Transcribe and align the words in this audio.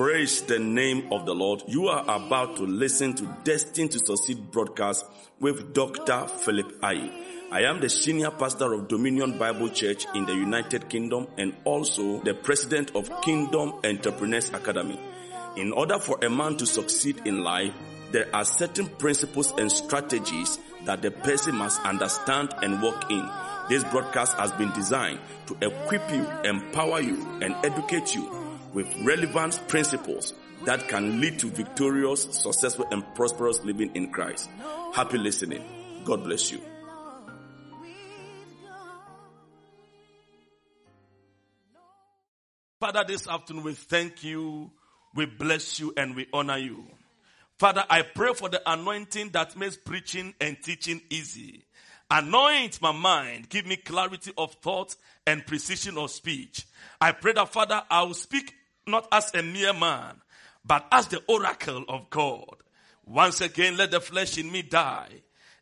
Praise 0.00 0.40
the 0.40 0.58
name 0.58 1.12
of 1.12 1.26
the 1.26 1.34
Lord. 1.34 1.62
You 1.68 1.88
are 1.88 2.02
about 2.08 2.56
to 2.56 2.62
listen 2.62 3.12
to 3.16 3.36
Destined 3.44 3.90
to 3.90 3.98
Succeed 3.98 4.50
broadcast 4.50 5.04
with 5.40 5.74
Dr. 5.74 6.26
Philip 6.26 6.80
Ayi. 6.80 7.12
I 7.52 7.64
am 7.64 7.82
the 7.82 7.90
senior 7.90 8.30
pastor 8.30 8.72
of 8.72 8.88
Dominion 8.88 9.36
Bible 9.36 9.68
Church 9.68 10.06
in 10.14 10.24
the 10.24 10.32
United 10.32 10.88
Kingdom 10.88 11.26
and 11.36 11.54
also 11.64 12.18
the 12.22 12.32
president 12.32 12.96
of 12.96 13.10
Kingdom 13.20 13.74
Entrepreneurs 13.84 14.48
Academy. 14.54 14.98
In 15.58 15.70
order 15.70 15.98
for 15.98 16.18
a 16.24 16.30
man 16.30 16.56
to 16.56 16.64
succeed 16.64 17.20
in 17.26 17.44
life, 17.44 17.74
there 18.10 18.34
are 18.34 18.46
certain 18.46 18.86
principles 18.86 19.52
and 19.58 19.70
strategies 19.70 20.58
that 20.86 21.02
the 21.02 21.10
person 21.10 21.56
must 21.56 21.78
understand 21.82 22.54
and 22.62 22.82
work 22.82 23.10
in. 23.10 23.28
This 23.68 23.84
broadcast 23.84 24.38
has 24.38 24.50
been 24.52 24.72
designed 24.72 25.20
to 25.48 25.58
equip 25.60 26.10
you, 26.10 26.26
empower 26.44 27.02
you, 27.02 27.20
and 27.42 27.54
educate 27.62 28.14
you 28.14 28.39
with 28.72 28.86
relevant 29.02 29.60
principles 29.68 30.34
that 30.64 30.88
can 30.88 31.20
lead 31.20 31.38
to 31.38 31.46
victorious, 31.48 32.22
successful, 32.30 32.86
and 32.90 33.04
prosperous 33.14 33.60
living 33.64 33.90
in 33.94 34.10
Christ. 34.10 34.48
Happy 34.92 35.18
listening. 35.18 35.64
God 36.04 36.24
bless 36.24 36.50
you. 36.50 36.60
Father, 42.78 43.04
this 43.06 43.28
afternoon 43.28 43.64
we 43.64 43.74
thank 43.74 44.24
you, 44.24 44.70
we 45.14 45.26
bless 45.26 45.78
you, 45.78 45.92
and 45.96 46.16
we 46.16 46.26
honor 46.32 46.56
you. 46.56 46.86
Father, 47.58 47.84
I 47.90 48.00
pray 48.02 48.32
for 48.32 48.48
the 48.48 48.62
anointing 48.64 49.30
that 49.30 49.54
makes 49.54 49.76
preaching 49.76 50.32
and 50.40 50.56
teaching 50.62 51.02
easy. 51.10 51.66
Anoint 52.10 52.80
my 52.80 52.90
mind, 52.90 53.50
give 53.50 53.66
me 53.66 53.76
clarity 53.76 54.32
of 54.38 54.54
thought 54.54 54.96
and 55.26 55.46
precision 55.46 55.98
of 55.98 56.10
speech. 56.10 56.66
I 57.00 57.12
pray 57.12 57.34
that, 57.34 57.52
Father, 57.52 57.82
I 57.90 58.02
will 58.02 58.14
speak 58.14 58.54
not 58.86 59.08
as 59.12 59.34
a 59.34 59.42
mere 59.42 59.72
man, 59.72 60.20
but 60.64 60.86
as 60.92 61.08
the 61.08 61.22
oracle 61.28 61.84
of 61.88 62.10
God. 62.10 62.56
Once 63.04 63.40
again, 63.40 63.76
let 63.76 63.90
the 63.90 64.00
flesh 64.00 64.38
in 64.38 64.50
me 64.50 64.62
die 64.62 65.08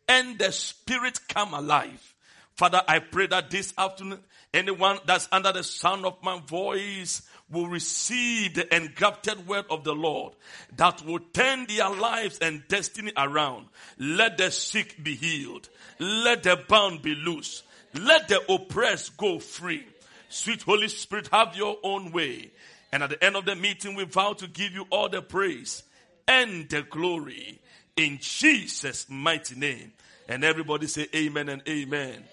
and 0.09 0.39
the 0.39 0.51
spirit 0.51 1.21
come 1.29 1.55
alive. 1.55 2.15
Father, 2.55 2.83
I 2.89 2.99
pray 2.99 3.29
that 3.29 3.51
this 3.51 3.73
afternoon, 3.79 4.19
anyone 4.53 4.99
that's 5.07 5.29
under 5.31 5.53
the 5.53 5.63
sound 5.63 6.05
of 6.05 6.23
my 6.25 6.41
voice 6.41 7.23
will 7.51 7.69
receive 7.69 8.55
the 8.55 8.75
engrafted 8.75 9.47
word 9.47 9.67
of 9.71 9.85
the 9.85 9.95
Lord 9.95 10.35
that 10.77 11.05
will 11.07 11.21
turn 11.33 11.67
their 11.67 11.89
lives 11.89 12.39
and 12.39 12.67
destiny 12.67 13.13
around. 13.17 13.67
Let 13.97 14.39
the 14.39 14.51
sick 14.51 15.03
be 15.03 15.15
healed. 15.15 15.69
Let 16.01 16.43
the 16.43 16.59
bound 16.69 17.03
be 17.03 17.15
loose. 17.15 17.63
Let 17.95 18.29
the 18.29 18.41
oppressed 18.53 19.17
go 19.17 19.39
free. 19.39 19.87
Sweet 20.29 20.63
Holy 20.63 20.89
Spirit, 20.89 21.29
have 21.29 21.57
your 21.57 21.77
own 21.83 22.13
way. 22.13 22.51
And 22.93 23.03
at 23.03 23.11
the 23.11 23.23
end 23.23 23.37
of 23.37 23.45
the 23.45 23.55
meeting, 23.55 23.95
we 23.95 24.05
vow 24.05 24.33
to 24.35 24.47
give 24.47 24.73
you 24.73 24.87
all 24.91 25.09
the 25.09 25.23
praise 25.23 25.83
and 26.27 26.69
the 26.69 26.83
glory 26.83 27.61
in 27.97 28.19
Jesus' 28.21 29.07
mighty 29.09 29.57
name. 29.57 29.93
And 30.29 30.45
everybody 30.45 30.87
say 30.87 31.07
amen 31.15 31.49
and 31.49 31.63
amen. 31.69 32.25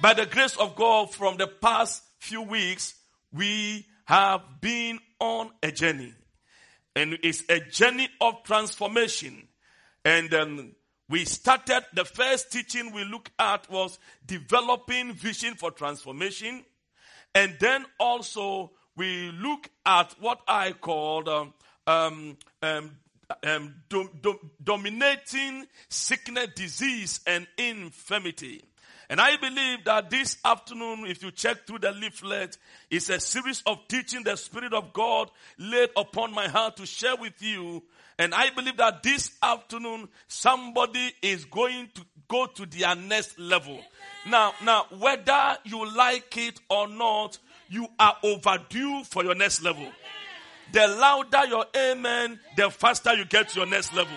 By 0.00 0.14
the 0.14 0.26
grace 0.26 0.56
of 0.56 0.76
God, 0.76 1.12
from 1.12 1.36
the 1.36 1.46
past 1.46 2.02
few 2.18 2.42
weeks, 2.42 2.94
we 3.32 3.86
have 4.04 4.42
been 4.60 4.98
on 5.18 5.50
a 5.62 5.70
journey. 5.70 6.14
And 6.96 7.18
it's 7.22 7.42
a 7.48 7.60
journey 7.60 8.08
of 8.20 8.42
transformation. 8.44 9.48
And 10.04 10.32
um, 10.34 10.72
we 11.08 11.24
started, 11.24 11.84
the 11.94 12.04
first 12.04 12.52
teaching 12.52 12.92
we 12.92 13.04
looked 13.04 13.30
at 13.38 13.70
was 13.70 13.98
developing 14.26 15.12
vision 15.12 15.54
for 15.54 15.70
transformation. 15.70 16.64
And 17.34 17.56
then 17.60 17.84
also 17.98 18.72
we 18.96 19.30
look 19.32 19.68
at 19.86 20.14
what 20.20 20.40
I 20.46 20.72
called 20.72 21.28
um, 21.28 21.54
um, 21.86 22.36
um, 22.62 22.90
um 23.44 23.74
dom- 23.88 24.10
dom- 24.20 24.50
dominating 24.62 25.66
sickness, 25.88 26.48
disease, 26.54 27.20
and 27.26 27.46
infirmity. 27.56 28.64
And 29.10 29.20
I 29.20 29.36
believe 29.38 29.84
that 29.86 30.08
this 30.08 30.38
afternoon, 30.44 31.04
if 31.06 31.20
you 31.24 31.32
check 31.32 31.66
through 31.66 31.80
the 31.80 31.90
leaflet, 31.90 32.56
it's 32.90 33.08
a 33.10 33.18
series 33.18 33.60
of 33.66 33.78
teaching 33.88 34.22
the 34.22 34.36
Spirit 34.36 34.72
of 34.72 34.92
God 34.92 35.32
laid 35.58 35.90
upon 35.96 36.32
my 36.32 36.46
heart 36.46 36.76
to 36.76 36.86
share 36.86 37.16
with 37.16 37.42
you. 37.42 37.82
And 38.20 38.32
I 38.32 38.50
believe 38.50 38.76
that 38.76 39.02
this 39.02 39.32
afternoon, 39.42 40.08
somebody 40.28 41.12
is 41.22 41.44
going 41.44 41.88
to 41.94 42.02
go 42.28 42.46
to 42.46 42.66
their 42.66 42.94
next 42.94 43.36
level. 43.36 43.80
Now, 44.28 44.52
now, 44.62 44.86
whether 44.96 45.56
you 45.64 45.90
like 45.92 46.36
it 46.36 46.60
or 46.68 46.86
not, 46.86 47.36
you 47.70 47.86
are 47.98 48.16
overdue 48.22 49.04
for 49.04 49.24
your 49.24 49.34
next 49.34 49.62
level. 49.62 49.86
The 50.72 50.86
louder 50.86 51.46
your 51.48 51.64
amen, 51.76 52.38
the 52.56 52.70
faster 52.70 53.14
you 53.14 53.24
get 53.24 53.48
to 53.50 53.60
your 53.60 53.66
next 53.66 53.94
level. 53.94 54.16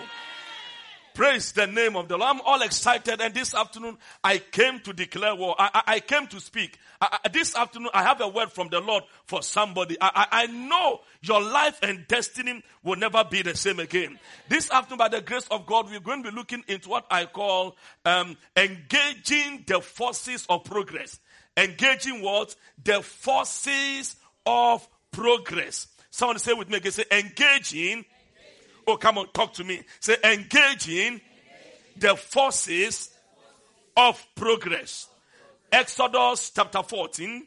Praise 1.14 1.52
the 1.52 1.68
name 1.68 1.94
of 1.94 2.08
the 2.08 2.16
Lord. 2.16 2.34
I'm 2.34 2.40
all 2.40 2.60
excited, 2.62 3.20
and 3.20 3.32
this 3.32 3.54
afternoon 3.54 3.96
I 4.24 4.38
came 4.38 4.80
to 4.80 4.92
declare 4.92 5.36
war. 5.36 5.54
I, 5.56 5.70
I, 5.72 5.94
I 5.94 6.00
came 6.00 6.26
to 6.26 6.40
speak. 6.40 6.76
I, 7.00 7.18
this 7.32 7.54
afternoon 7.54 7.90
I 7.94 8.02
have 8.02 8.20
a 8.20 8.26
word 8.26 8.50
from 8.50 8.68
the 8.68 8.80
Lord 8.80 9.04
for 9.26 9.40
somebody. 9.40 9.96
I, 10.00 10.46
know 10.46 11.00
your 11.22 11.40
life 11.40 11.78
and 11.82 12.04
destiny 12.08 12.64
will 12.82 12.96
never 12.96 13.22
be 13.22 13.42
the 13.42 13.54
same 13.54 13.78
again. 13.78 14.18
This 14.48 14.68
afternoon, 14.72 14.98
by 14.98 15.08
the 15.08 15.20
grace 15.20 15.46
of 15.52 15.66
God, 15.66 15.88
we're 15.88 16.00
going 16.00 16.24
to 16.24 16.32
be 16.32 16.36
looking 16.36 16.64
into 16.66 16.88
what 16.88 17.06
I 17.08 17.26
call 17.26 17.76
um, 18.04 18.36
engaging 18.56 19.62
the 19.68 19.80
forces 19.80 20.44
of 20.48 20.64
progress. 20.64 21.20
Engaging 21.56 22.22
what? 22.22 22.54
The 22.82 23.02
forces 23.02 24.16
of 24.44 24.86
progress. 25.10 25.86
Someone 26.10 26.38
say 26.38 26.52
with 26.52 26.68
me 26.68 26.76
again, 26.78 26.92
say 26.92 27.04
engaging. 27.10 28.04
Oh, 28.86 28.96
come 28.96 29.18
on, 29.18 29.28
talk 29.32 29.54
to 29.54 29.64
me. 29.64 29.82
Say 30.00 30.16
engaging 30.24 31.20
the 31.96 32.16
forces 32.16 33.10
of 33.96 34.24
progress. 34.34 35.08
Exodus 35.72 36.50
chapter 36.54 36.82
14. 36.82 37.46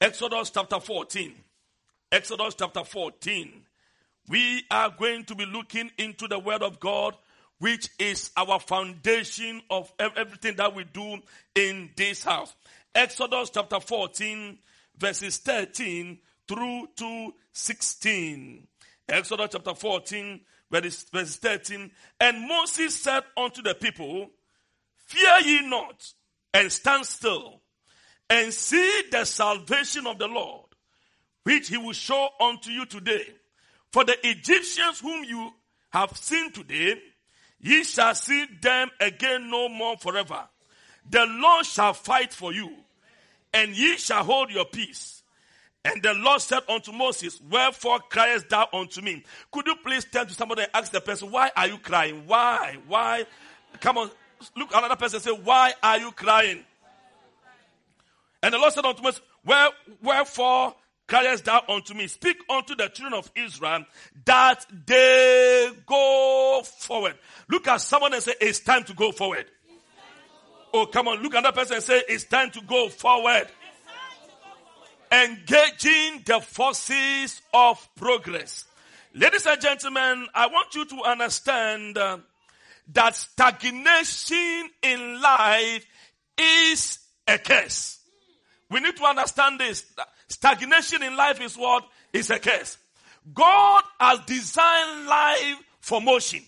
Exodus 0.00 0.50
chapter 0.50 0.80
14. 0.80 1.34
Exodus 2.10 2.54
chapter 2.54 2.84
14. 2.84 3.50
We 4.28 4.64
are 4.70 4.90
going 4.90 5.24
to 5.24 5.34
be 5.34 5.46
looking 5.46 5.90
into 5.98 6.28
the 6.28 6.38
word 6.38 6.62
of 6.62 6.78
God 6.78 7.16
which 7.62 7.90
is 7.96 8.32
our 8.36 8.58
foundation 8.58 9.62
of 9.70 9.92
everything 9.96 10.56
that 10.56 10.74
we 10.74 10.82
do 10.82 11.16
in 11.54 11.88
this 11.94 12.24
house. 12.24 12.52
Exodus 12.92 13.50
chapter 13.50 13.78
14, 13.78 14.58
verses 14.98 15.38
13 15.38 16.18
through 16.48 16.88
to 16.96 17.32
16. 17.52 18.66
Exodus 19.08 19.48
chapter 19.52 19.76
14, 19.76 20.40
verse, 20.72 21.04
verse 21.12 21.36
13. 21.36 21.88
And 22.18 22.48
Moses 22.48 23.00
said 23.00 23.22
unto 23.36 23.62
the 23.62 23.76
people, 23.76 24.28
Fear 25.06 25.38
ye 25.44 25.68
not, 25.68 26.12
and 26.52 26.72
stand 26.72 27.06
still, 27.06 27.60
and 28.28 28.52
see 28.52 29.02
the 29.12 29.24
salvation 29.24 30.08
of 30.08 30.18
the 30.18 30.26
Lord, 30.26 30.66
which 31.44 31.68
he 31.68 31.76
will 31.76 31.92
show 31.92 32.28
unto 32.40 32.72
you 32.72 32.86
today. 32.86 33.24
For 33.92 34.02
the 34.02 34.16
Egyptians 34.26 34.98
whom 34.98 35.22
you 35.22 35.52
have 35.92 36.16
seen 36.16 36.50
today, 36.50 37.00
Ye 37.62 37.84
shall 37.84 38.14
see 38.14 38.46
them 38.60 38.90
again 39.00 39.48
no 39.48 39.68
more 39.68 39.96
forever. 39.96 40.48
The 41.08 41.24
Lord 41.26 41.64
shall 41.64 41.94
fight 41.94 42.32
for 42.32 42.52
you, 42.52 42.70
and 43.54 43.76
ye 43.76 43.96
shall 43.96 44.24
hold 44.24 44.50
your 44.50 44.64
peace. 44.64 45.22
And 45.84 46.02
the 46.02 46.14
Lord 46.14 46.40
said 46.40 46.60
unto 46.68 46.92
Moses, 46.92 47.40
Wherefore 47.50 48.00
criest 48.00 48.48
thou 48.48 48.68
unto 48.72 49.00
me? 49.00 49.24
Could 49.50 49.66
you 49.66 49.76
please 49.76 50.04
turn 50.04 50.26
to 50.26 50.34
somebody 50.34 50.62
and 50.62 50.70
ask 50.74 50.92
the 50.92 51.00
person, 51.00 51.30
Why 51.30 51.50
are 51.56 51.66
you 51.66 51.78
crying? 51.78 52.24
Why? 52.26 52.76
Why? 52.86 53.26
Come 53.80 53.98
on, 53.98 54.10
look 54.56 54.70
another 54.74 54.96
person 54.96 55.20
say, 55.20 55.30
Why 55.30 55.72
are 55.82 55.98
you 55.98 56.12
crying? 56.12 56.64
And 58.42 58.54
the 58.54 58.58
Lord 58.58 58.72
said 58.72 58.84
unto 58.84 59.02
Moses, 59.02 59.20
Where, 59.44 59.70
Wherefore 60.02 60.74
criest 61.06 61.44
thou 61.44 61.62
unto 61.68 61.94
me? 61.94 62.06
Speak 62.06 62.38
unto 62.48 62.74
the 62.74 62.88
children 62.88 63.18
of 63.18 63.30
Israel 63.36 63.84
that 64.24 64.66
they 64.86 65.70
go 65.86 66.62
forward. 66.64 67.14
Look 67.48 67.68
at 67.68 67.80
someone 67.80 68.14
and 68.14 68.22
say, 68.22 68.34
It's 68.40 68.60
time 68.60 68.84
to 68.84 68.94
go 68.94 69.12
forward. 69.12 69.46
Oh, 70.74 70.86
come 70.86 71.08
on. 71.08 71.22
Look 71.22 71.34
at 71.34 71.42
that 71.42 71.54
person 71.54 71.76
and 71.76 71.84
say, 71.84 72.02
It's 72.08 72.24
time 72.24 72.50
to 72.52 72.60
go 72.62 72.88
forward. 72.88 73.48
Engaging 75.10 76.22
the 76.24 76.40
forces 76.40 77.42
of 77.52 77.86
progress. 77.96 78.64
Ladies 79.14 79.44
and 79.44 79.60
gentlemen, 79.60 80.26
I 80.34 80.46
want 80.46 80.74
you 80.74 80.86
to 80.86 81.02
understand 81.04 81.98
uh, 81.98 82.16
that 82.94 83.14
stagnation 83.14 84.70
in 84.82 85.20
life 85.20 85.84
is 86.38 86.98
a 87.28 87.38
curse. 87.38 87.98
We 88.70 88.80
need 88.80 88.96
to 88.96 89.04
understand 89.04 89.60
this. 89.60 89.84
Stagnation 90.32 91.02
in 91.02 91.16
life 91.16 91.40
is 91.40 91.56
what? 91.56 91.84
Is 92.12 92.30
a 92.30 92.38
curse. 92.38 92.78
God 93.32 93.82
has 94.00 94.20
designed 94.26 95.06
life 95.06 95.56
for 95.80 96.00
motion. 96.00 96.40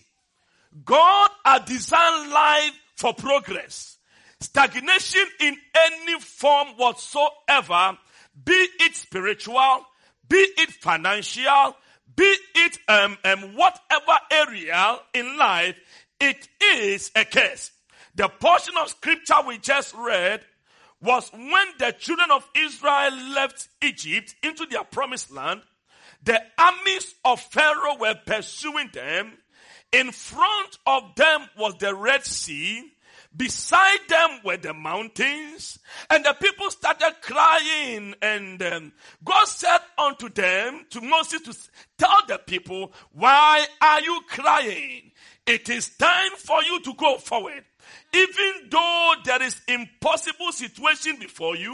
God 0.83 1.29
has 1.45 1.61
designed 1.65 2.31
life 2.31 2.71
for 2.95 3.13
progress. 3.13 3.97
Stagnation 4.41 5.25
in 5.39 5.55
any 5.75 6.19
form 6.19 6.69
whatsoever 6.77 7.97
be 8.43 8.67
it 8.79 8.95
spiritual, 8.95 9.85
be 10.27 10.35
it 10.35 10.71
financial, 10.71 11.77
be 12.15 12.35
it 12.55 12.77
um, 12.87 13.17
um, 13.23 13.55
whatever 13.55 14.17
area 14.31 14.97
in 15.13 15.37
life, 15.37 15.79
it 16.19 16.47
is 16.61 17.11
a 17.15 17.23
curse. 17.23 17.71
The 18.15 18.27
portion 18.27 18.73
of 18.81 18.89
scripture 18.89 19.35
we 19.47 19.57
just 19.57 19.93
read 19.93 20.41
was 21.05 21.31
when 21.31 21.67
the 21.79 21.93
children 21.97 22.31
of 22.31 22.49
Israel 22.55 23.11
left 23.33 23.69
Egypt 23.81 24.35
into 24.43 24.65
their 24.65 24.83
promised 24.83 25.31
land, 25.31 25.61
the 26.23 26.41
armies 26.57 27.13
of 27.23 27.39
Pharaoh 27.39 27.97
were 27.99 28.15
pursuing 28.25 28.89
them. 28.91 29.33
In 29.91 30.11
front 30.11 30.79
of 30.85 31.15
them 31.15 31.41
was 31.57 31.75
the 31.75 31.93
Red 31.95 32.25
Sea. 32.25 32.91
Beside 33.37 33.99
them 34.07 34.39
were 34.45 34.57
the 34.57 34.73
mountains 34.73 35.79
and 36.09 36.23
the 36.23 36.33
people 36.41 36.71
started 36.71 37.15
crying 37.21 38.15
and 38.21 38.61
um, 38.63 38.93
God 39.25 39.45
said 39.45 39.79
unto 39.97 40.29
them, 40.29 40.85
to 40.91 41.01
Moses 41.01 41.41
to 41.41 41.53
tell 41.97 42.21
the 42.29 42.37
people, 42.37 42.93
why 43.11 43.65
are 43.81 43.99
you 43.99 44.21
crying? 44.29 45.11
It 45.45 45.69
is 45.69 45.89
time 45.97 46.31
for 46.37 46.63
you 46.63 46.79
to 46.81 46.93
go 46.93 47.17
forward. 47.17 47.65
Even 48.13 48.69
though 48.69 49.13
there 49.23 49.41
is 49.43 49.61
impossible 49.67 50.51
situation 50.51 51.17
before 51.19 51.55
you, 51.55 51.73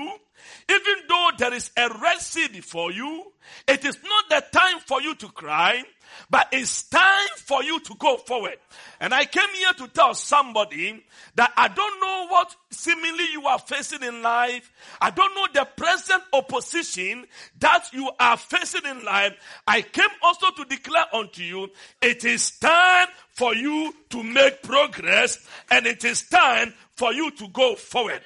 even 0.69 0.95
though 1.07 1.29
there 1.37 1.53
is 1.53 1.71
a 1.77 1.89
Red 2.01 2.19
Sea 2.19 2.47
before 2.47 2.91
you, 2.91 3.31
it 3.67 3.85
is 3.85 3.97
not 4.03 4.29
the 4.29 4.57
time 4.57 4.79
for 4.85 5.01
you 5.01 5.15
to 5.15 5.27
cry, 5.29 5.83
but 6.29 6.47
it's 6.51 6.83
time 6.83 7.27
for 7.37 7.63
you 7.63 7.79
to 7.79 7.95
go 7.95 8.17
forward. 8.17 8.57
And 8.99 9.13
I 9.13 9.25
came 9.25 9.49
here 9.55 9.73
to 9.77 9.87
tell 9.87 10.13
somebody 10.13 11.03
that 11.35 11.53
I 11.57 11.67
don't 11.67 11.99
know 11.99 12.27
what 12.29 12.55
seemingly 12.69 13.25
you 13.31 13.45
are 13.47 13.59
facing 13.59 14.03
in 14.03 14.21
life. 14.21 14.71
I 14.99 15.09
don't 15.09 15.33
know 15.35 15.47
the 15.53 15.67
present 15.75 16.23
opposition 16.33 17.25
that 17.59 17.91
you 17.93 18.09
are 18.19 18.37
facing 18.37 18.85
in 18.85 19.03
life. 19.03 19.33
I 19.67 19.81
came 19.81 20.09
also 20.23 20.47
to 20.57 20.65
declare 20.65 21.05
unto 21.13 21.43
you, 21.43 21.69
it 22.01 22.25
is 22.25 22.51
time 22.59 23.07
for 23.33 23.55
you 23.55 23.93
to 24.09 24.23
make 24.23 24.61
progress 24.63 25.45
and 25.69 25.85
it 25.85 26.03
is 26.03 26.23
time 26.23 26.73
for 26.95 27.13
you 27.13 27.31
to 27.31 27.47
go 27.49 27.75
forward. 27.75 28.21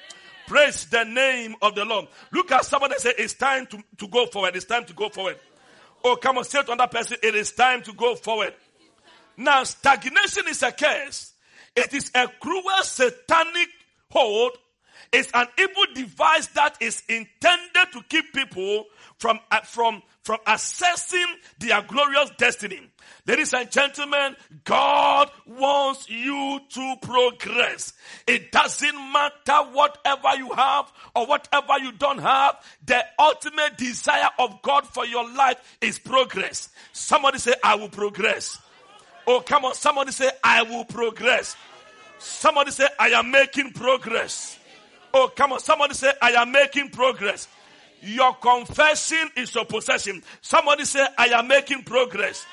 Praise 0.46 0.84
the 0.86 1.04
name 1.04 1.56
of 1.60 1.74
the 1.74 1.84
Lord. 1.84 2.06
Look 2.32 2.52
at 2.52 2.64
someone 2.64 2.92
and 2.92 3.00
say, 3.00 3.12
it's 3.18 3.34
time 3.34 3.66
to, 3.66 3.82
to 3.98 4.06
go 4.08 4.26
forward. 4.26 4.54
It's 4.54 4.64
time 4.64 4.84
to 4.84 4.92
go 4.92 5.08
forward. 5.08 5.38
Oh, 6.08 6.14
come 6.14 6.38
on, 6.38 6.44
say 6.44 6.62
to 6.62 6.70
another 6.70 6.88
person, 6.88 7.16
it 7.20 7.34
is 7.34 7.50
time 7.50 7.82
to 7.82 7.92
go 7.92 8.14
forward. 8.14 8.54
Now, 9.36 9.64
stagnation 9.64 10.46
is 10.46 10.62
a 10.62 10.70
curse. 10.70 11.32
It 11.74 11.92
is 11.92 12.12
a 12.14 12.28
cruel 12.40 12.62
satanic 12.82 13.68
hold. 14.08 14.52
It's 15.12 15.30
an 15.32 15.46
evil 15.58 15.84
device 15.94 16.46
that 16.48 16.76
is 16.80 17.02
intended 17.08 17.92
to 17.92 18.02
keep 18.08 18.32
people 18.32 18.86
from, 19.18 19.40
uh, 19.50 19.60
from, 19.60 20.02
from 20.22 20.38
assessing 20.46 21.26
their 21.58 21.82
glorious 21.82 22.30
destiny. 22.36 22.80
Ladies 23.26 23.54
and 23.54 23.70
gentlemen, 23.70 24.36
God 24.64 25.30
wants 25.46 26.08
you 26.08 26.60
to 26.70 26.94
progress. 27.02 27.92
It 28.26 28.52
doesn't 28.52 28.94
matter 29.12 29.70
whatever 29.72 30.36
you 30.36 30.52
have 30.52 30.92
or 31.14 31.26
whatever 31.26 31.78
you 31.80 31.92
don't 31.92 32.18
have. 32.18 32.56
The 32.84 33.04
ultimate 33.18 33.76
desire 33.76 34.28
of 34.38 34.62
God 34.62 34.86
for 34.86 35.04
your 35.04 35.28
life 35.32 35.78
is 35.80 35.98
progress. 35.98 36.68
Somebody 36.92 37.38
say, 37.38 37.54
I 37.64 37.74
will 37.74 37.88
progress. 37.88 38.58
Oh, 39.26 39.40
come 39.40 39.64
on. 39.64 39.74
Somebody 39.74 40.12
say, 40.12 40.30
I 40.44 40.62
will 40.62 40.84
progress. 40.84 41.56
Somebody 42.18 42.70
say, 42.70 42.86
I 42.98 43.08
am 43.08 43.30
making 43.30 43.72
progress. 43.72 44.55
Oh, 45.18 45.32
come 45.34 45.54
on. 45.54 45.60
Somebody 45.60 45.94
say, 45.94 46.12
I 46.20 46.32
am 46.32 46.52
making 46.52 46.90
progress. 46.90 47.48
Your 48.02 48.34
confession 48.34 49.30
is 49.34 49.54
your 49.54 49.64
possession. 49.64 50.22
Somebody 50.42 50.84
say, 50.84 51.06
I 51.16 51.28
am 51.28 51.48
making 51.48 51.84
progress. 51.84 52.44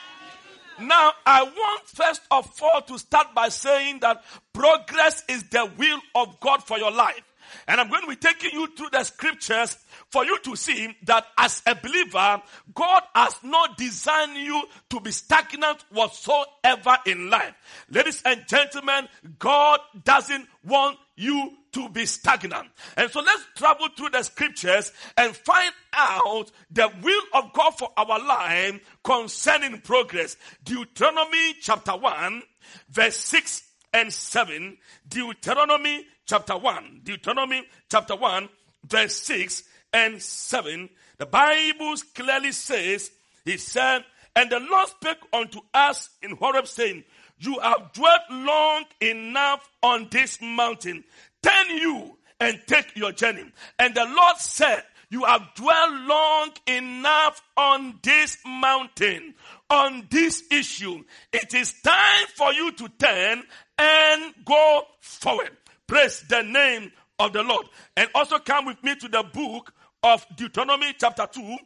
Now, 0.80 1.12
I 1.26 1.44
want 1.44 1.88
first 1.88 2.22
of 2.32 2.50
all 2.62 2.82
to 2.84 2.98
start 2.98 3.36
by 3.36 3.50
saying 3.50 4.00
that 4.00 4.24
progress 4.54 5.26
is 5.28 5.44
the 5.44 5.70
will 5.78 6.00
of 6.16 6.40
God 6.40 6.64
for 6.64 6.78
your 6.78 6.92
life. 6.92 7.22
And 7.68 7.82
I'm 7.82 7.90
going 7.90 8.04
to 8.04 8.08
be 8.08 8.16
taking 8.16 8.58
you 8.58 8.68
through 8.68 8.92
the 8.94 9.04
scriptures 9.04 9.78
for 10.10 10.24
you 10.24 10.40
to 10.40 10.56
see 10.56 10.96
that 11.04 11.26
as 11.38 11.62
a 11.66 11.76
believer, 11.76 12.42
God 12.74 13.04
has 13.14 13.36
not 13.44 13.78
designed 13.78 14.38
you 14.38 14.64
to 14.90 15.02
be 15.02 15.12
stagnant 15.12 15.84
whatsoever 15.92 16.98
in 17.06 17.30
life. 17.30 17.54
Ladies 17.90 18.22
and 18.26 18.48
gentlemen, 18.48 19.10
God 19.38 19.82
doesn't 20.06 20.48
want 20.64 20.98
you 21.16 21.52
to 21.74 21.90
be 21.90 22.06
stagnant. 22.06 22.70
And 22.98 23.10
so 23.12 23.22
let's 23.22 23.44
travel 23.56 23.88
through 23.96 24.10
the 24.10 24.24
scriptures 24.24 24.92
and 25.18 25.36
find 25.36 25.74
out 25.94 26.52
the 26.72 26.92
will 27.02 27.24
of 27.34 27.54
God 27.54 27.72
for 27.72 27.92
our 27.98 28.20
life 28.20 28.80
concerning 29.04 29.82
progress. 29.82 30.38
Deuteronomy 30.64 31.56
chapter 31.62 31.94
1, 31.94 32.42
verse 32.90 33.18
6 33.18 33.64
and 33.94 34.12
7. 34.12 34.78
Deuteronomy 35.08 36.06
chapter 36.26 36.58
1. 36.58 37.02
Deuteronomy 37.04 37.64
chapter 37.90 38.16
1, 38.16 38.50
verse 38.86 39.16
6 39.22 39.64
and 39.94 40.22
7. 40.22 40.90
The 41.18 41.26
Bible 41.26 41.96
clearly 42.16 42.52
says, 42.52 43.12
He 43.46 43.58
said, 43.58 44.04
And 44.36 44.50
the 44.50 44.60
Lord 44.60 44.90
spake 44.90 45.18
unto 45.32 45.60
us 45.74 46.10
in 46.22 46.36
Horeb, 46.36 46.68
saying, 46.68 47.04
You 47.44 47.60
have 47.60 47.92
dwelt 47.94 48.22
long 48.30 48.86
enough 49.02 49.70
on 49.82 50.08
this 50.10 50.40
mountain 50.42 51.04
turn 51.44 51.78
you 51.78 52.18
and 52.40 52.60
take 52.66 52.96
your 52.96 53.12
journey. 53.12 53.44
And 53.78 53.94
the 53.94 54.06
Lord 54.06 54.38
said, 54.38 54.84
you 55.10 55.26
have 55.26 55.54
dwelt 55.56 55.92
long 56.08 56.50
enough 56.68 57.42
on 57.56 58.00
this 58.02 58.38
mountain, 58.46 59.36
on 59.70 60.08
this 60.10 60.44
issue. 60.50 61.04
It 61.32 61.54
is 61.54 61.74
time 61.84 62.26
for 62.36 62.52
you 62.54 62.72
to 62.72 62.90
turn 62.98 63.44
and 63.78 64.34
go 64.44 64.82
forward. 65.02 65.52
Praise 65.86 66.24
the 66.28 66.42
name 66.42 66.92
of 67.20 67.34
the 67.34 67.44
Lord. 67.44 67.68
And 67.96 68.10
also 68.16 68.40
come 68.40 68.66
with 68.66 68.84
me 68.84 68.96
to 68.96 69.08
the 69.08 69.22
book 69.22 69.72
of 70.02 70.26
Deuteronomy 70.36 70.96
chapter 70.98 71.28
2. 71.32 71.58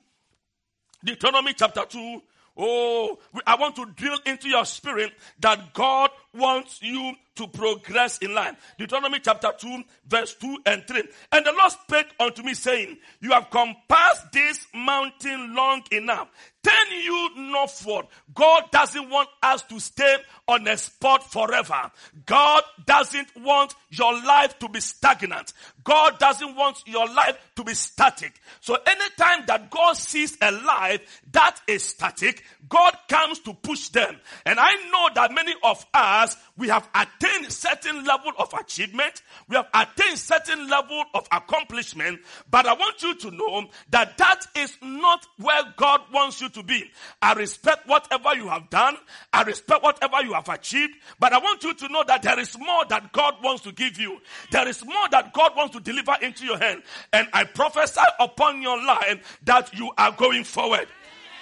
Deuteronomy 1.05 1.53
chapter 1.53 1.85
2. 1.87 2.21
Oh, 2.57 3.19
I 3.45 3.55
want 3.55 3.75
to 3.75 3.85
drill 3.85 4.17
into 4.25 4.49
your 4.49 4.65
spirit 4.65 5.13
that 5.39 5.73
God 5.73 6.09
wants 6.37 6.81
you 6.81 7.13
to 7.37 7.47
progress 7.47 8.17
in 8.17 8.33
life. 8.33 8.55
Deuteronomy 8.77 9.19
chapter 9.19 9.51
2, 9.57 9.83
verse 10.07 10.35
2 10.35 10.57
and 10.65 10.85
3. 10.87 11.03
And 11.31 11.45
the 11.45 11.51
Lord 11.51 11.71
spake 11.71 12.07
unto 12.19 12.43
me, 12.43 12.53
saying, 12.53 12.97
You 13.21 13.31
have 13.31 13.49
compassed 13.49 14.31
this 14.33 14.67
mountain 14.73 15.55
long 15.55 15.83
enough. 15.91 16.29
Turn 16.63 17.01
you 17.01 17.29
northward. 17.37 18.07
God 18.33 18.63
doesn't 18.71 19.09
want 19.09 19.29
us 19.41 19.61
to 19.63 19.79
stay 19.79 20.17
on 20.49 20.67
a 20.67 20.75
spot 20.75 21.31
forever. 21.31 21.91
God 22.25 22.63
doesn't 22.85 23.29
want 23.37 23.73
your 23.89 24.13
life 24.13 24.59
to 24.59 24.67
be 24.67 24.81
stagnant. 24.81 25.53
God 25.83 26.19
doesn't 26.19 26.55
want 26.55 26.83
your 26.85 27.07
life 27.07 27.37
to 27.55 27.63
be 27.63 27.73
static. 27.73 28.33
So 28.59 28.75
anytime 28.85 29.45
that 29.47 29.69
God 29.69 29.95
sees 29.95 30.37
a 30.41 30.51
life 30.51 31.21
that 31.31 31.57
is 31.67 31.83
static, 31.83 32.43
God 32.67 32.97
comes 33.07 33.39
to 33.41 33.53
push 33.53 33.87
them. 33.89 34.17
And 34.45 34.59
I 34.59 34.73
know 34.91 35.09
that 35.15 35.31
many 35.31 35.53
of 35.63 35.85
us, 35.93 36.26
we 36.57 36.67
have 36.69 36.89
attained 36.95 37.51
certain 37.51 38.03
level 38.03 38.31
of 38.39 38.53
achievement. 38.53 39.21
We 39.47 39.55
have 39.55 39.67
attained 39.73 40.17
certain 40.17 40.67
level 40.67 41.03
of 41.13 41.27
accomplishment. 41.31 42.19
But 42.49 42.65
I 42.65 42.73
want 42.73 43.01
you 43.03 43.15
to 43.15 43.31
know 43.31 43.69
that 43.91 44.17
that 44.17 44.45
is 44.55 44.75
not 44.81 45.25
where 45.37 45.61
God 45.77 46.01
wants 46.11 46.41
you 46.41 46.49
to 46.49 46.63
be. 46.63 46.89
I 47.21 47.33
respect 47.33 47.87
whatever 47.87 48.35
you 48.35 48.47
have 48.47 48.69
done. 48.69 48.97
I 49.31 49.43
respect 49.43 49.83
whatever 49.83 50.21
you 50.23 50.33
have 50.33 50.49
achieved. 50.49 50.95
But 51.19 51.33
I 51.33 51.37
want 51.37 51.63
you 51.63 51.73
to 51.73 51.87
know 51.89 52.03
that 52.07 52.23
there 52.23 52.39
is 52.39 52.57
more 52.57 52.85
that 52.89 53.11
God 53.13 53.35
wants 53.43 53.63
to 53.63 53.71
give 53.71 53.99
you. 53.99 54.19
There 54.51 54.67
is 54.67 54.83
more 54.83 55.09
that 55.11 55.33
God 55.33 55.51
wants 55.55 55.75
to 55.75 55.81
deliver 55.81 56.15
into 56.21 56.45
your 56.45 56.57
hand. 56.57 56.83
And 57.13 57.27
I 57.33 57.43
prophesy 57.43 58.01
upon 58.19 58.61
your 58.61 58.83
life 58.83 59.39
that 59.43 59.73
you 59.73 59.91
are 59.97 60.11
going 60.11 60.43
forward. 60.43 60.87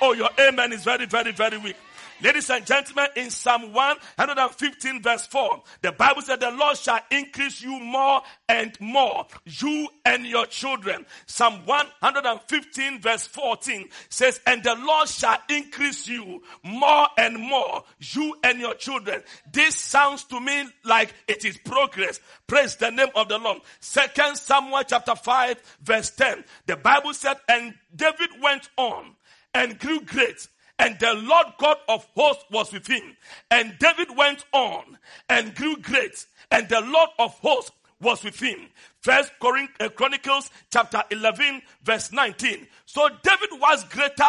Oh, 0.01 0.13
your 0.13 0.29
amen 0.39 0.73
is 0.73 0.83
very, 0.83 1.05
very, 1.05 1.31
very 1.31 1.57
weak. 1.57 1.77
Ladies 2.23 2.49
and 2.49 2.65
gentlemen, 2.65 3.07
in 3.17 3.29
Psalm 3.29 3.73
115 3.73 5.01
verse 5.01 5.27
4, 5.27 5.63
the 5.81 5.91
Bible 5.91 6.21
said 6.21 6.39
the 6.39 6.49
Lord 6.51 6.77
shall 6.77 7.01
increase 7.11 7.61
you 7.61 7.77
more 7.77 8.21
and 8.47 8.75
more, 8.79 9.25
you 9.43 9.89
and 10.05 10.25
your 10.25 10.45
children. 10.45 11.05
Psalm 11.25 11.65
115 11.65 13.01
verse 13.01 13.27
14 13.27 13.89
says, 14.07 14.39
and 14.47 14.63
the 14.63 14.75
Lord 14.75 15.09
shall 15.09 15.37
increase 15.49 16.07
you 16.07 16.41
more 16.63 17.07
and 17.17 17.37
more, 17.37 17.83
you 17.99 18.37
and 18.43 18.61
your 18.61 18.75
children. 18.75 19.21
This 19.51 19.75
sounds 19.75 20.23
to 20.25 20.39
me 20.39 20.69
like 20.85 21.13
it 21.27 21.43
is 21.43 21.57
progress. 21.57 22.21
Praise 22.47 22.77
the 22.77 22.91
name 22.91 23.09
of 23.15 23.27
the 23.27 23.37
Lord. 23.37 23.59
Second 23.81 24.37
Samuel 24.37 24.83
chapter 24.87 25.15
5 25.15 25.77
verse 25.83 26.11
10. 26.11 26.45
The 26.65 26.77
Bible 26.77 27.13
said, 27.13 27.35
and 27.49 27.73
David 27.93 28.29
went 28.41 28.69
on 28.77 29.15
and 29.53 29.77
grew 29.77 29.99
great. 29.99 30.47
And 30.77 30.99
the 30.99 31.13
Lord 31.13 31.47
God 31.57 31.77
of 31.87 32.05
hosts 32.15 32.45
was 32.51 32.71
with 32.73 32.87
him. 32.87 33.15
And 33.49 33.77
David 33.79 34.15
went 34.15 34.45
on 34.51 34.97
and 35.29 35.55
grew 35.55 35.77
great. 35.77 36.25
And 36.51 36.67
the 36.69 36.81
Lord 36.81 37.09
of 37.17 37.37
hosts 37.39 37.71
was 38.01 38.23
with 38.23 38.39
him. 38.39 38.67
First 39.01 39.31
uh, 39.41 39.89
Chronicles 39.89 40.49
chapter 40.71 41.01
11 41.11 41.61
verse 41.83 42.11
19. 42.11 42.67
So 42.85 43.07
David 43.23 43.59
was 43.59 43.83
greater 43.85 44.23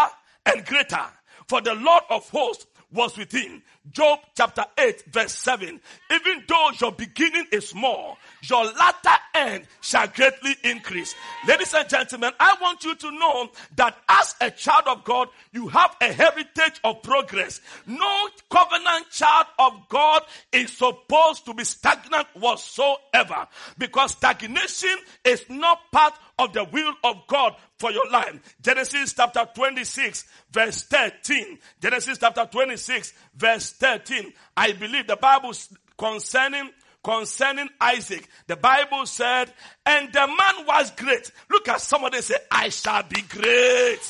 and 0.47 0.65
greater 0.65 1.05
for 1.49 1.61
the 1.61 1.75
Lord 1.75 2.03
of 2.11 2.29
hosts 2.31 2.67
was 2.93 3.17
with 3.17 3.33
him. 3.33 3.63
Job 3.91 4.21
chapter 4.37 4.65
8 4.79 5.05
verse 5.13 5.33
7. 5.33 5.81
Even 6.13 6.45
though 6.49 6.71
your 6.81 6.93
beginning 6.93 7.47
is 7.53 7.69
small, 7.69 8.17
your 8.49 8.65
latter 8.65 9.16
end 9.37 9.65
shall 9.81 10.07
greatly 10.09 10.57
increase. 10.65 11.15
Ladies 11.47 11.75
and 11.75 11.89
gentlemen, 11.89 12.33
I 12.41 12.57
want 12.61 12.85
you 12.85 12.95
to 12.95 13.11
know 13.11 13.51
that 13.77 13.97
as 14.09 14.35
a 14.41 14.51
child 14.51 14.85
of 14.87 15.05
God, 15.05 15.29
you 15.53 15.69
have 15.69 15.97
a 16.01 16.13
heritage 16.13 16.81
of 16.85 17.03
progress. 17.03 17.61
No 17.87 18.29
covenant 18.51 19.11
child 19.11 19.47
of 19.59 19.89
God 19.89 20.23
is 20.53 20.73
supposed 20.73 21.45
to 21.47 21.55
be 21.55 21.65
stagnant 21.65 22.27
whatsoever 22.35 23.47
because 23.79 24.13
stagnation 24.13 24.97
is 25.25 25.45
not 25.49 25.81
part 25.93 26.15
of 26.39 26.53
the 26.53 26.65
will 26.65 26.95
of 27.05 27.17
God 27.27 27.55
for 27.79 27.91
your 27.91 28.09
life. 28.11 28.57
Genesis 28.63 29.13
chapter 29.15 29.47
26 29.55 30.25
verse 30.51 30.83
13. 30.85 31.59
Genesis 31.81 32.19
chapter 32.19 32.47
26 32.51 33.13
verse 33.37 33.73
13. 33.73 34.33
I 34.57 34.73
believe 34.73 35.07
the 35.07 35.17
Bible 35.17 35.53
concerning 35.99 36.71
concerning 37.07 37.69
Isaac, 37.81 38.29
the 38.49 38.57
Bible 38.57 39.07
said, 39.07 39.53
and 39.87 40.13
the 40.13 40.27
man 40.27 40.67
was 40.67 40.91
great. 40.91 41.31
Look 41.49 41.69
at 41.69 41.81
somebody 41.81 42.21
say, 42.21 42.35
I 42.51 42.69
shall 42.69 43.05
be 43.05 43.23
great. 43.23 44.01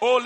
And 0.00 0.22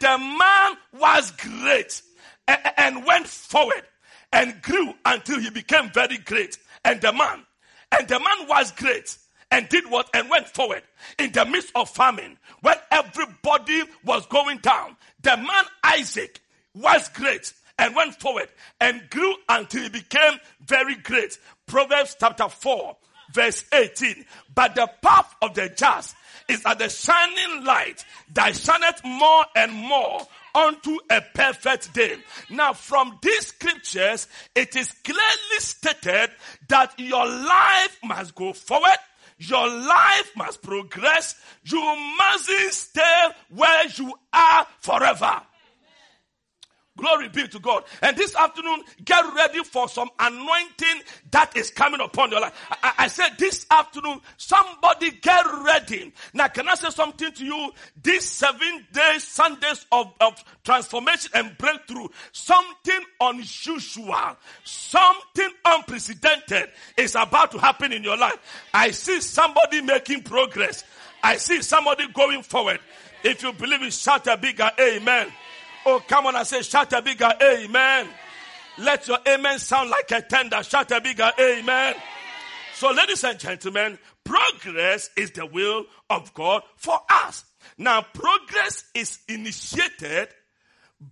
the 0.00 0.18
man 0.18 0.76
was 0.98 1.30
great 1.32 2.00
and 2.48 3.04
went 3.04 3.26
forward 3.26 3.82
and 4.32 4.62
grew 4.62 4.94
until 5.04 5.40
he 5.40 5.50
became 5.50 5.90
very 5.90 6.16
great. 6.16 6.56
And 6.86 7.02
the 7.02 7.12
man, 7.12 7.44
and 7.92 8.08
the 8.08 8.18
man 8.18 8.48
was 8.48 8.72
great 8.72 9.18
and 9.50 9.68
did 9.68 9.90
what 9.90 10.08
and 10.14 10.30
went 10.30 10.48
forward 10.48 10.84
in 11.18 11.32
the 11.32 11.44
midst 11.44 11.70
of 11.74 11.90
famine 11.90 12.38
when 12.62 12.76
everybody 12.90 13.82
was 14.06 14.24
going 14.28 14.56
down. 14.58 14.96
The 15.20 15.36
man 15.36 15.64
Isaac 15.84 16.40
was 16.74 17.10
great 17.10 17.52
and 17.78 17.94
went 17.94 18.18
forward 18.20 18.48
and 18.80 19.08
grew 19.10 19.34
until 19.48 19.82
he 19.82 19.88
became 19.88 20.38
very 20.64 20.94
great. 20.96 21.38
Proverbs 21.66 22.16
chapter 22.18 22.48
4 22.48 22.96
verse 23.32 23.64
18. 23.72 24.24
But 24.54 24.74
the 24.74 24.88
path 25.02 25.34
of 25.42 25.54
the 25.54 25.68
just 25.68 26.16
is 26.48 26.64
at 26.64 26.78
the 26.78 26.88
shining 26.88 27.64
light 27.64 28.04
that 28.34 28.56
shineth 28.56 29.02
more 29.04 29.44
and 29.54 29.72
more 29.72 30.26
unto 30.54 30.96
a 31.10 31.20
perfect 31.34 31.92
day. 31.92 32.16
Now 32.50 32.72
from 32.72 33.18
these 33.22 33.48
scriptures, 33.48 34.26
it 34.54 34.74
is 34.76 34.92
clearly 35.04 35.58
stated 35.58 36.30
that 36.68 36.98
your 36.98 37.26
life 37.26 37.98
must 38.04 38.34
go 38.34 38.52
forward. 38.52 38.96
Your 39.38 39.68
life 39.68 40.30
must 40.34 40.62
progress. 40.62 41.34
You 41.64 41.82
mustn't 42.18 42.72
stay 42.72 43.26
where 43.50 43.86
you 43.96 44.14
are 44.32 44.66
forever. 44.80 45.42
Glory 46.96 47.28
be 47.28 47.46
to 47.48 47.58
God. 47.58 47.84
And 48.00 48.16
this 48.16 48.34
afternoon, 48.34 48.82
get 49.04 49.22
ready 49.34 49.62
for 49.64 49.88
some 49.88 50.08
anointing 50.18 51.02
that 51.30 51.56
is 51.56 51.70
coming 51.70 52.00
upon 52.00 52.30
your 52.30 52.40
life. 52.40 52.54
I, 52.70 52.92
I, 52.98 53.08
said 53.08 53.30
this 53.38 53.66
afternoon, 53.70 54.20
somebody 54.38 55.10
get 55.10 55.44
ready. 55.64 56.12
Now, 56.32 56.48
can 56.48 56.68
I 56.68 56.74
say 56.74 56.90
something 56.90 57.32
to 57.32 57.44
you? 57.44 57.70
These 58.02 58.24
seven 58.24 58.86
days, 58.92 59.24
Sundays 59.24 59.84
of, 59.92 60.12
of 60.20 60.42
transformation 60.64 61.30
and 61.34 61.56
breakthrough, 61.58 62.08
something 62.32 63.00
unusual, 63.20 64.36
something 64.64 65.50
unprecedented 65.64 66.70
is 66.96 67.14
about 67.14 67.52
to 67.52 67.58
happen 67.58 67.92
in 67.92 68.02
your 68.02 68.16
life. 68.16 68.38
I 68.72 68.90
see 68.90 69.20
somebody 69.20 69.82
making 69.82 70.22
progress. 70.22 70.84
I 71.22 71.36
see 71.36 71.60
somebody 71.60 72.08
going 72.12 72.42
forward. 72.42 72.80
If 73.22 73.42
you 73.42 73.52
believe 73.52 73.82
it, 73.82 73.92
shout 73.92 74.26
a 74.28 74.36
bigger 74.36 74.70
amen. 74.78 75.32
Oh, 75.88 76.02
come 76.08 76.26
on 76.26 76.34
and 76.34 76.44
say, 76.44 76.62
shout 76.62 76.92
a 76.94 77.00
bigger 77.00 77.32
amen. 77.40 78.08
Let 78.78 79.06
your 79.06 79.18
amen 79.26 79.60
sound 79.60 79.88
like 79.88 80.10
a 80.10 80.20
tender. 80.20 80.60
Shout 80.64 80.90
a 80.90 81.00
bigger 81.00 81.30
amen. 81.38 81.94
So, 82.74 82.90
ladies 82.90 83.22
and 83.22 83.38
gentlemen, 83.38 83.96
progress 84.24 85.10
is 85.16 85.30
the 85.30 85.46
will 85.46 85.84
of 86.10 86.34
God 86.34 86.62
for 86.74 86.98
us. 87.08 87.44
Now, 87.78 88.02
progress 88.02 88.84
is 88.94 89.20
initiated 89.28 90.28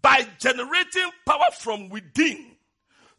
by 0.02 0.26
generating 0.40 1.10
power 1.24 1.50
from 1.56 1.88
within, 1.88 2.44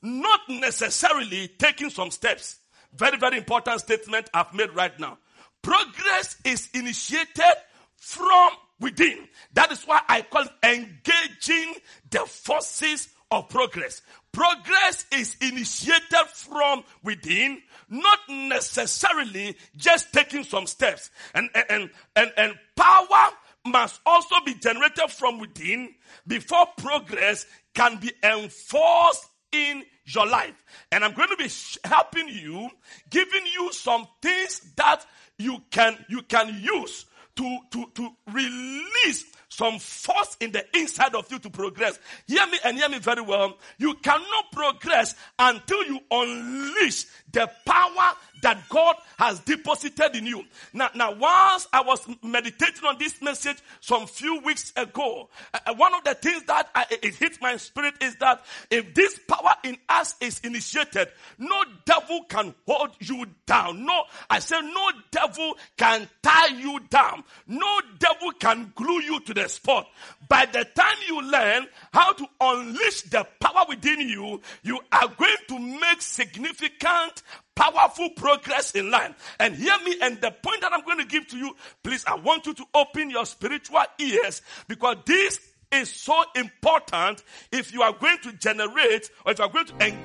not 0.01 0.41
necessarily 0.49 1.47
taking 1.57 1.89
some 1.89 2.11
steps. 2.11 2.57
Very, 2.93 3.17
very 3.17 3.37
important 3.37 3.79
statement 3.79 4.29
I've 4.33 4.53
made 4.53 4.75
right 4.75 4.99
now. 4.99 5.19
Progress 5.61 6.35
is 6.43 6.69
initiated 6.73 7.55
from 7.95 8.49
within. 8.79 9.27
That 9.53 9.71
is 9.71 9.83
why 9.83 10.01
I 10.07 10.21
call 10.21 10.45
engaging 10.63 11.75
the 12.09 12.19
forces 12.19 13.09
of 13.31 13.49
progress. 13.49 14.01
Progress 14.31 15.05
is 15.11 15.35
initiated 15.41 16.27
from 16.33 16.83
within, 17.03 17.61
not 17.89 18.19
necessarily 18.29 19.55
just 19.77 20.11
taking 20.13 20.43
some 20.43 20.67
steps. 20.67 21.09
And, 21.33 21.49
and, 21.69 21.89
and, 22.15 22.31
and 22.37 22.53
power 22.75 23.29
must 23.65 23.99
also 24.05 24.35
be 24.45 24.53
generated 24.55 25.09
from 25.09 25.39
within 25.39 25.95
before 26.27 26.67
progress 26.77 27.45
can 27.73 27.97
be 27.97 28.11
enforced 28.23 29.25
in 29.51 29.83
your 30.05 30.27
life. 30.27 30.63
And 30.91 31.03
I'm 31.03 31.13
going 31.13 31.29
to 31.29 31.37
be 31.37 31.49
helping 31.83 32.27
you, 32.27 32.69
giving 33.09 33.45
you 33.51 33.71
some 33.73 34.07
things 34.21 34.61
that 34.75 35.05
you 35.37 35.63
can, 35.71 35.97
you 36.09 36.21
can 36.21 36.61
use 36.61 37.05
to, 37.35 37.57
to, 37.71 37.85
to 37.95 38.09
release 38.31 39.25
some 39.49 39.79
force 39.79 40.35
in 40.39 40.51
the 40.51 40.65
inside 40.77 41.15
of 41.15 41.31
you 41.31 41.39
to 41.39 41.49
progress. 41.49 41.97
Hear 42.27 42.45
me 42.47 42.59
and 42.63 42.77
hear 42.77 42.89
me 42.89 42.99
very 42.99 43.21
well. 43.21 43.57
You 43.77 43.93
cannot 43.95 44.51
progress 44.51 45.15
until 45.39 45.83
you 45.85 45.99
unleash 46.11 47.05
the 47.31 47.49
power 47.65 48.13
that 48.41 48.57
God 48.69 48.95
has 49.17 49.39
deposited 49.39 50.15
in 50.15 50.25
you. 50.25 50.43
Now, 50.73 50.89
now, 50.95 51.13
once 51.13 51.67
I 51.71 51.81
was 51.81 52.05
meditating 52.21 52.85
on 52.85 52.97
this 52.97 53.21
message 53.21 53.57
some 53.79 54.07
few 54.07 54.39
weeks 54.41 54.73
ago, 54.75 55.29
uh, 55.53 55.73
one 55.75 55.93
of 55.93 56.03
the 56.03 56.15
things 56.15 56.43
that 56.43 56.69
I, 56.75 56.85
it 56.89 57.15
hit 57.15 57.41
my 57.41 57.57
spirit 57.57 57.95
is 58.01 58.15
that 58.17 58.43
if 58.69 58.93
this 58.93 59.19
power 59.27 59.53
in 59.63 59.77
us 59.89 60.15
is 60.21 60.39
initiated, 60.41 61.09
no 61.37 61.63
devil 61.85 62.23
can 62.29 62.53
hold 62.67 62.91
you 62.99 63.25
down. 63.45 63.85
No, 63.85 64.03
I 64.29 64.39
say 64.39 64.61
no 64.61 64.91
devil 65.11 65.53
can 65.77 66.07
tie 66.21 66.47
you 66.47 66.79
down. 66.89 67.23
No 67.47 67.79
devil 67.99 68.31
can 68.39 68.71
glue 68.75 69.01
you 69.01 69.19
to 69.21 69.33
the 69.33 69.47
spot. 69.47 69.87
By 70.27 70.45
the 70.45 70.65
time 70.65 70.97
you 71.07 71.21
learn 71.21 71.67
how 71.93 72.13
to 72.13 72.25
unleash 72.41 73.03
the 73.03 73.25
power 73.39 73.65
within 73.67 74.01
you, 74.01 74.41
you 74.63 74.79
are 74.91 75.07
going 75.07 75.35
to 75.49 75.59
make 75.59 76.01
significant 76.01 77.23
powerful 77.55 78.09
progress 78.11 78.71
in 78.71 78.91
life. 78.91 79.35
And 79.39 79.55
hear 79.55 79.77
me, 79.83 79.97
and 80.01 80.19
the 80.21 80.31
point 80.31 80.61
that 80.61 80.73
I'm 80.73 80.83
going 80.83 80.99
to 80.99 81.05
give 81.05 81.27
to 81.27 81.37
you, 81.37 81.55
please, 81.83 82.03
I 82.05 82.15
want 82.15 82.45
you 82.45 82.53
to 82.53 82.65
open 82.73 83.09
your 83.09 83.25
spiritual 83.25 83.83
ears 83.99 84.41
because 84.67 84.97
this 85.05 85.39
is 85.71 85.89
so 85.89 86.23
important 86.35 87.23
if 87.51 87.73
you 87.73 87.81
are 87.81 87.93
going 87.93 88.17
to 88.23 88.33
generate 88.33 89.09
or 89.25 89.31
if 89.31 89.39
you 89.39 89.45
are 89.45 89.51
going 89.51 89.65
to. 89.65 89.75
En- 89.81 89.99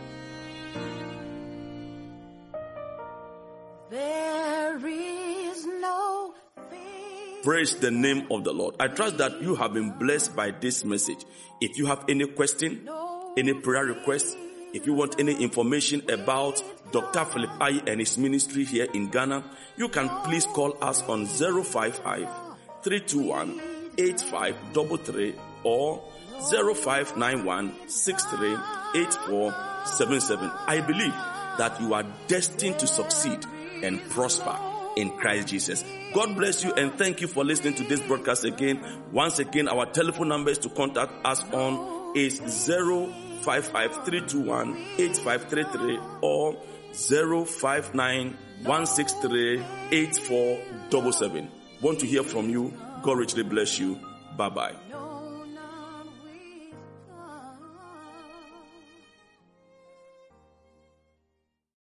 there 3.90 4.86
is 4.86 5.66
no 5.66 6.34
Praise 7.42 7.74
the 7.76 7.90
name 7.90 8.26
of 8.30 8.44
the 8.44 8.52
Lord. 8.52 8.74
I 8.78 8.88
trust 8.88 9.16
that 9.16 9.40
you 9.40 9.54
have 9.54 9.72
been 9.72 9.92
blessed 9.98 10.36
by 10.36 10.50
this 10.50 10.84
message. 10.84 11.24
If 11.62 11.78
you 11.78 11.86
have 11.86 12.04
any 12.06 12.26
question, 12.26 12.86
any 13.38 13.54
prayer 13.54 13.86
request, 13.86 14.36
if 14.72 14.86
you 14.86 14.94
want 14.94 15.18
any 15.18 15.34
information 15.34 16.08
about 16.10 16.62
Dr. 16.92 17.24
Philip 17.24 17.50
and 17.60 18.00
his 18.00 18.18
ministry 18.18 18.64
here 18.64 18.86
in 18.92 19.10
Ghana, 19.10 19.44
you 19.76 19.88
can 19.88 20.08
please 20.24 20.46
call 20.46 20.76
us 20.82 21.02
on 21.02 21.26
055 21.26 22.28
321 22.82 23.60
8533 23.98 25.34
or 25.64 26.02
0591 26.40 27.74
I 30.66 30.80
believe 30.86 31.14
that 31.58 31.80
you 31.80 31.94
are 31.94 32.04
destined 32.28 32.78
to 32.78 32.86
succeed 32.86 33.44
and 33.82 34.00
prosper 34.10 34.56
in 34.96 35.10
Christ 35.10 35.48
Jesus. 35.48 35.84
God 36.14 36.34
bless 36.36 36.64
you 36.64 36.72
and 36.74 36.96
thank 36.98 37.20
you 37.20 37.28
for 37.28 37.44
listening 37.44 37.74
to 37.74 37.84
this 37.84 38.00
broadcast 38.00 38.44
again. 38.44 38.84
Once 39.12 39.38
again, 39.38 39.68
our 39.68 39.86
telephone 39.86 40.28
numbers 40.28 40.58
to 40.58 40.68
contact 40.70 41.12
us 41.24 41.42
on 41.52 41.99
is 42.14 42.40
0 42.46 43.06
55321 43.42 44.76
or 46.22 46.56
059 46.92 48.36
Want 51.80 52.00
to 52.00 52.06
hear 52.06 52.22
from 52.22 52.50
you? 52.50 52.74
God 53.02 53.18
richly 53.18 53.42
bless 53.42 53.78
you. 53.78 53.98
Bye 54.36 54.50
bye. 54.50 54.74